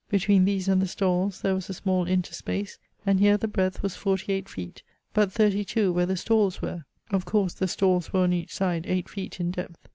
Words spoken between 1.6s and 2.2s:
a small